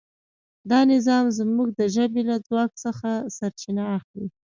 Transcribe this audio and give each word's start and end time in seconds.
دا 0.71 0.79
نظام 0.93 1.25
زموږ 1.37 1.67
د 1.79 1.81
ژبې 1.95 2.21
له 2.29 2.35
ځواک 2.47 2.71
څخه 2.83 3.09
سرچینه 3.37 3.83
اخلي. 3.97 4.27